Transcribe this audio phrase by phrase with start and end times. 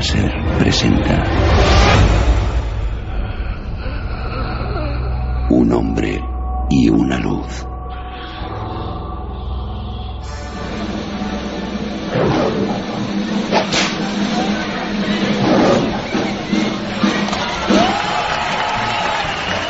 [0.00, 1.24] La cadena Ser presenta
[5.50, 6.24] Un hombre
[6.70, 7.66] y una luz.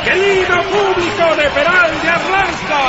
[0.05, 2.83] Querido público de Peral de Arlanza,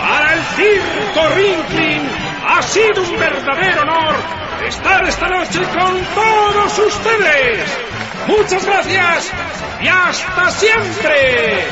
[0.00, 2.08] para el circo Ringling
[2.46, 7.78] ha sido un verdadero honor estar esta noche con todos ustedes.
[8.26, 9.32] Muchas gracias
[9.82, 11.66] y hasta siempre.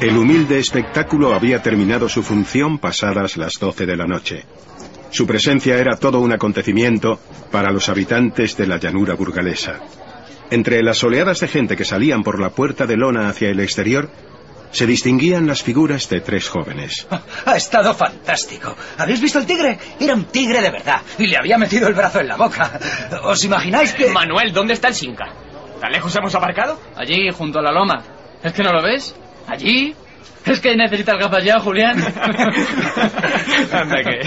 [0.00, 4.44] El humilde espectáculo había terminado su función pasadas las 12 de la noche.
[5.10, 9.80] Su presencia era todo un acontecimiento para los habitantes de la llanura burgalesa.
[10.50, 14.10] Entre las oleadas de gente que salían por la puerta de lona hacia el exterior,
[14.74, 17.06] se distinguían las figuras de tres jóvenes.
[17.46, 18.74] Ha estado fantástico.
[18.98, 19.78] ¿Habéis visto el tigre?
[20.00, 21.02] Era un tigre de verdad.
[21.18, 22.80] Y le había metido el brazo en la boca.
[23.22, 24.10] ¿Os imagináis que...?
[24.10, 25.26] Manuel, ¿dónde está el Sinca?
[25.80, 26.80] ¿Tan lejos hemos aparcado?
[26.96, 28.02] Allí, junto a la loma.
[28.42, 29.14] ¿Es que no lo ves?
[29.46, 29.94] Allí.
[30.46, 31.98] Es que necesitas gafas ya, Julián.
[33.72, 34.20] Anda que...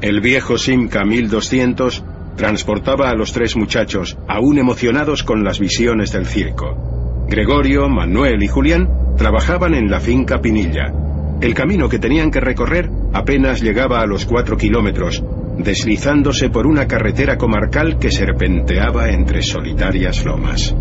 [0.00, 2.04] El viejo Simca 1200
[2.36, 7.26] transportaba a los tres muchachos, aún emocionados con las visiones del circo.
[7.28, 10.92] Gregorio, Manuel y Julián trabajaban en la finca Pinilla.
[11.40, 15.22] El camino que tenían que recorrer apenas llegaba a los cuatro kilómetros,
[15.58, 20.74] deslizándose por una carretera comarcal que serpenteaba entre solitarias lomas.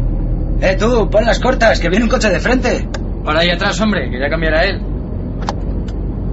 [0.62, 2.88] Eh, tú, pon las cortas, que viene un coche de frente.
[3.24, 4.82] Para ahí atrás, hombre, que ya cambiará él.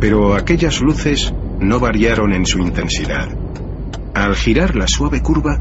[0.01, 3.29] Pero aquellas luces no variaron en su intensidad.
[4.21, 5.59] Al girar la suave curva,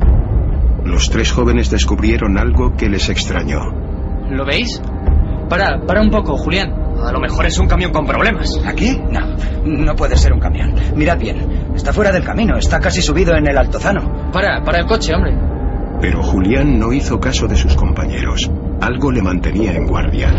[0.83, 3.61] los tres jóvenes descubrieron algo que les extrañó.
[4.29, 4.81] ¿Lo veis?
[5.47, 6.73] Para, para un poco, Julián.
[7.01, 8.59] A lo mejor es un camión con problemas.
[8.65, 8.99] ¿Aquí?
[9.09, 9.33] No,
[9.63, 10.75] no puede ser un camión.
[10.93, 14.29] Mirad bien, está fuera del camino, está casi subido en el altozano.
[14.33, 15.37] Para, para el coche, hombre.
[16.01, 18.51] Pero Julián no hizo caso de sus compañeros.
[18.81, 20.33] Algo le mantenía en guardia.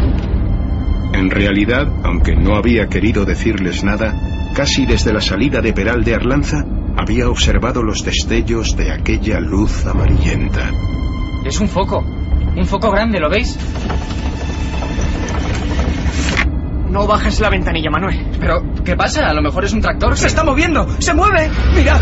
[1.15, 4.15] En realidad, aunque no había querido decirles nada,
[4.55, 6.67] casi desde la salida de Peral de Arlanza
[6.97, 10.71] había observado los destellos de aquella luz amarillenta.
[11.45, 11.99] Es un foco.
[12.57, 13.59] Un foco grande, ¿lo veis?
[16.91, 18.27] No bajes la ventanilla, Manuel.
[18.41, 19.29] Pero, ¿qué pasa?
[19.29, 20.17] A lo mejor es un tractor.
[20.17, 20.87] ¡Se está moviendo!
[20.99, 21.49] ¡Se mueve!
[21.77, 22.01] ¡Mirad!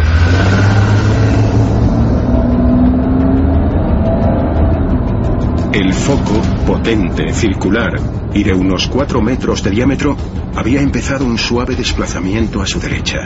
[5.74, 8.00] El foco, potente, circular
[8.34, 10.16] y de unos cuatro metros de diámetro,
[10.56, 13.18] había empezado un suave desplazamiento a su derecha.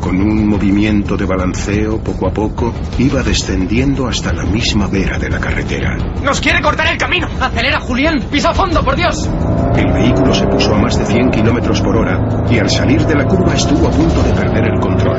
[0.00, 5.28] Con un movimiento de balanceo, poco a poco, iba descendiendo hasta la misma vera de
[5.28, 5.96] la carretera.
[6.22, 7.28] ¡Nos quiere cortar el camino!
[7.38, 8.24] ¡Acelera, Julián!
[8.30, 9.28] ¡Pisa a fondo, por Dios!
[9.76, 13.14] El vehículo se puso a más de 100 kilómetros por hora y al salir de
[13.14, 15.16] la curva estuvo a punto de perder el control.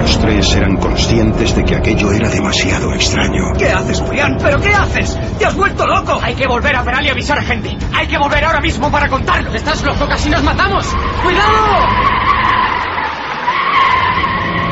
[0.00, 3.44] Los tres eran conscientes de que aquello era demasiado extraño.
[3.56, 4.36] ¿Qué haces, Julián?
[4.42, 5.18] ¿Pero qué haces?
[5.38, 6.18] ¡Te has vuelto loco!
[6.22, 7.78] Hay que volver a Peral y avisar a gente.
[7.94, 9.54] Hay que volver ahora mismo para contarlo.
[9.54, 10.06] ¡Estás loco!
[10.06, 10.86] ¡Casi nos matamos!
[11.22, 11.86] ¡Cuidado!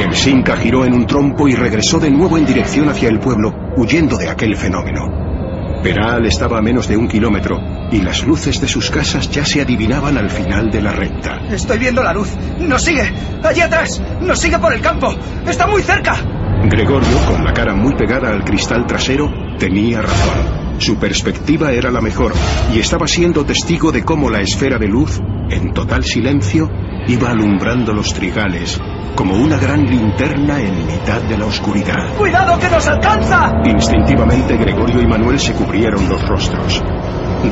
[0.00, 3.54] El Simca giró en un trompo y regresó de nuevo en dirección hacia el pueblo,
[3.76, 5.80] huyendo de aquel fenómeno.
[5.82, 7.58] Peral estaba a menos de un kilómetro
[7.90, 11.40] y las luces de sus casas ya se adivinaban al final de la recta.
[11.50, 12.30] Estoy viendo la luz.
[12.58, 13.12] ¡Nos sigue!
[13.42, 14.02] ¡Allí atrás!
[14.20, 15.14] ¡Nos sigue por el campo!
[15.46, 16.16] ¡Está muy cerca!
[16.64, 19.28] Gregorio, con la cara muy pegada al cristal trasero,
[19.58, 20.66] tenía razón.
[20.78, 22.32] Su perspectiva era la mejor
[22.74, 26.68] y estaba siendo testigo de cómo la esfera de luz, en total silencio,
[27.06, 28.80] iba alumbrando los trigales,
[29.14, 32.14] como una gran linterna en mitad de la oscuridad.
[32.18, 33.52] ¡Cuidado que nos alcanza!
[33.64, 36.82] Instintivamente Gregorio y Manuel se cubrieron los rostros.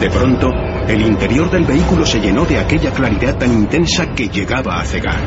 [0.00, 0.50] De pronto,
[0.88, 5.18] el interior del vehículo se llenó de aquella claridad tan intensa que llegaba a cegar.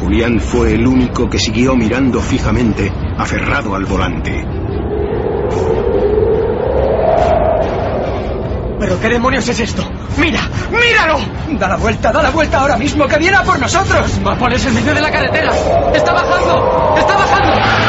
[0.00, 4.46] Julián fue el único que siguió mirando fijamente, aferrado al volante.
[8.78, 9.82] ¿Pero qué demonios es esto?
[10.18, 10.40] ¡Mira!
[10.70, 11.18] ¡Míralo!
[11.58, 14.20] Da la vuelta, da la vuelta ahora mismo, que viene a por nosotros.
[14.24, 15.52] Va a ponerse en medio de la carretera.
[15.92, 16.94] ¡Está bajando!
[16.98, 17.85] ¡Está bajando!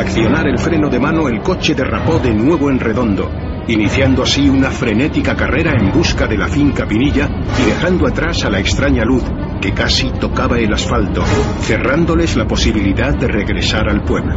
[0.00, 3.30] Accionar el freno de mano, el coche derrapó de nuevo en redondo,
[3.68, 7.28] iniciando así una frenética carrera en busca de la finca Pinilla
[7.60, 9.22] y dejando atrás a la extraña luz
[9.60, 11.22] que casi tocaba el asfalto,
[11.60, 14.36] cerrándoles la posibilidad de regresar al pueblo.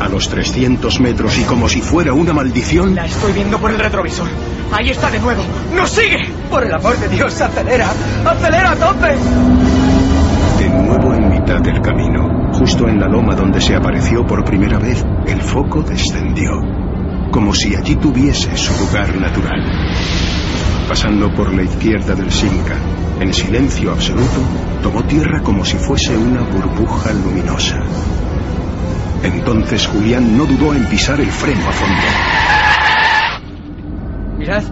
[0.00, 3.78] A los 300 metros y como si fuera una maldición, La estoy viendo por el
[3.78, 4.28] retrovisor.
[4.72, 5.42] Ahí está de nuevo.
[5.74, 6.26] ¡Nos sigue!
[6.50, 7.90] Por el amor de Dios, acelera,
[8.24, 9.14] acelera a tope.
[10.58, 14.78] de nuevo en mitad del camino, justo en la loma donde se apareció por primera
[14.78, 16.50] vez, el foco descendió,
[17.30, 19.62] como si allí tuviese su lugar natural.
[20.88, 22.74] Pasando por la izquierda del Sinca,
[23.20, 24.40] en silencio absoluto,
[24.82, 27.80] tomó tierra como si fuese una burbuja luminosa.
[29.22, 32.02] Entonces Julián no dudó en pisar el freno a fondo.
[34.38, 34.64] Mirad.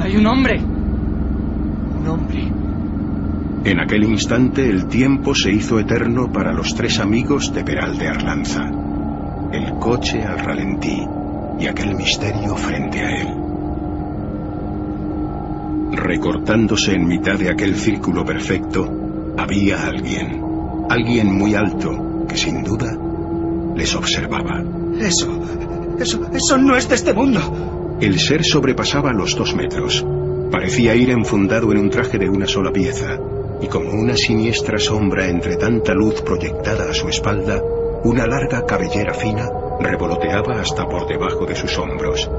[0.00, 0.60] Hay un hombre.
[0.60, 2.49] Un hombre.
[3.62, 8.08] En aquel instante el tiempo se hizo eterno para los tres amigos de Peral de
[8.08, 8.70] Arlanza.
[9.52, 11.06] El coche al ralentí
[11.58, 13.28] y aquel misterio frente a él.
[15.92, 20.40] Recortándose en mitad de aquel círculo perfecto, había alguien,
[20.88, 22.96] alguien muy alto, que sin duda
[23.76, 24.64] les observaba.
[24.98, 25.38] Eso,
[25.98, 27.98] eso, eso no es de este mundo.
[28.00, 30.06] El ser sobrepasaba los dos metros.
[30.50, 33.18] Parecía ir enfundado en un traje de una sola pieza,
[33.60, 37.62] y como una siniestra sombra entre tanta luz proyectada a su espalda,
[38.04, 39.48] una larga cabellera fina
[39.80, 42.30] revoloteaba hasta por debajo de sus hombros.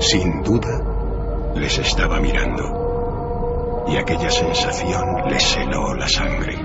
[0.00, 6.58] Sin duda, les estaba mirando, y aquella sensación les heló la sangre.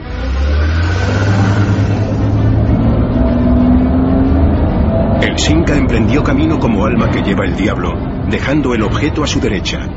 [5.22, 7.94] El Sinca emprendió camino como alma que lleva el diablo,
[8.30, 9.88] dejando el objeto a su derecha.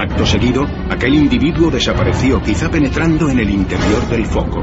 [0.00, 4.62] Acto seguido, aquel individuo desapareció, quizá penetrando en el interior del foco.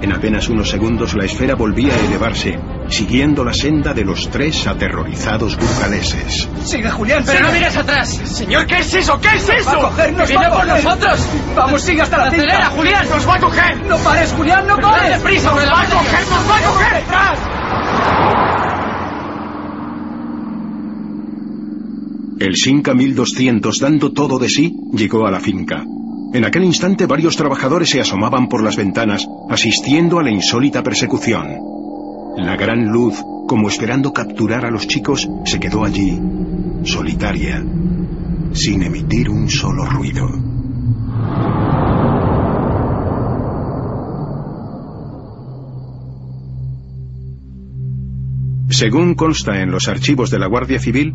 [0.00, 2.56] En apenas unos segundos la esfera volvía a elevarse,
[2.86, 6.48] siguiendo la senda de los tres aterrorizados burgaleses.
[6.62, 8.10] Sigue, Julián, ¡Pero no mires atrás!
[8.10, 9.20] Señor, ¿qué es eso?
[9.20, 9.80] ¿Qué es Va a eso?
[9.80, 10.84] cogernos, ¡Que viene va por coger.
[10.84, 11.28] nosotros!
[11.56, 12.70] Vamos, sigue hasta la ¡Acelera, cinta.
[12.76, 13.08] Julián!
[13.10, 13.86] ¡Nos va a coger!
[13.88, 15.10] No pares, Julián, no pares.
[15.10, 16.20] dale prisa, ¡Nos va a coger!
[16.30, 16.94] ¡Nos va a coger!
[17.02, 17.38] ¡Detrás!
[22.40, 25.84] El Sinca 1200, dando todo de sí, llegó a la finca.
[26.32, 31.48] En aquel instante varios trabajadores se asomaban por las ventanas, asistiendo a la insólita persecución.
[32.36, 36.16] La gran luz, como esperando capturar a los chicos, se quedó allí,
[36.84, 37.64] solitaria,
[38.52, 40.28] sin emitir un solo ruido.
[48.70, 51.14] Según consta en los archivos de la Guardia Civil,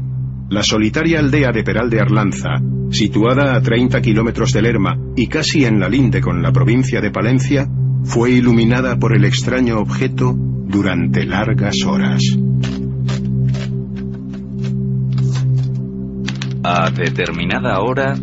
[0.49, 2.61] la solitaria aldea de Peral de Arlanza,
[2.91, 7.11] situada a 30 kilómetros de Lerma y casi en la linde con la provincia de
[7.11, 7.67] Palencia,
[8.03, 12.21] fue iluminada por el extraño objeto durante largas horas.
[16.63, 18.15] A determinada hora,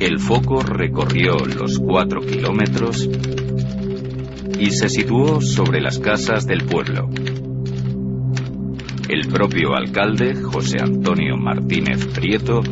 [0.00, 3.08] el foco recorrió los cuatro kilómetros
[4.58, 7.08] y se situó sobre las casas del pueblo.
[9.12, 12.62] El propio alcalde, José Antonio Martínez Prieto,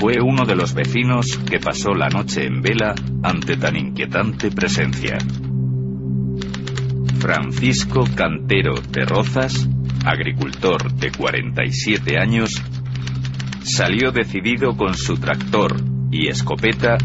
[0.00, 5.18] fue uno de los vecinos que pasó la noche en vela ante tan inquietante presencia.
[7.20, 9.68] Francisco Cantero de Rozas,
[10.04, 12.60] agricultor de 47 años,
[13.62, 15.76] salió decidido con su tractor
[16.10, 16.98] y escopeta,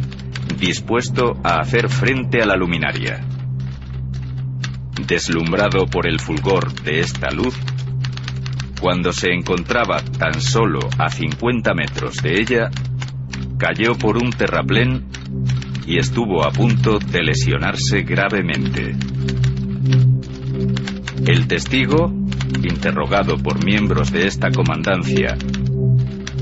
[0.59, 3.23] dispuesto a hacer frente a la luminaria.
[5.05, 7.55] Deslumbrado por el fulgor de esta luz,
[8.79, 12.69] cuando se encontraba tan solo a 50 metros de ella,
[13.57, 15.05] cayó por un terraplén
[15.86, 18.96] y estuvo a punto de lesionarse gravemente.
[21.25, 22.13] El testigo,
[22.63, 25.38] interrogado por miembros de esta comandancia,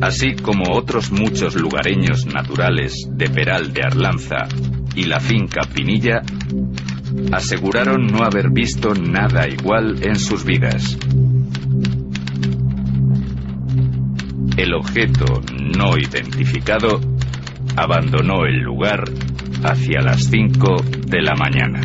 [0.02, 4.48] así como otros muchos lugareños naturales de Peral de Arlanza
[4.96, 6.22] y la finca Pinilla,
[7.32, 10.98] aseguraron no haber visto nada igual en sus vidas.
[14.58, 15.42] El objeto
[15.78, 17.02] no identificado
[17.76, 19.04] abandonó el lugar
[19.64, 21.82] hacia las 5 de la mañana.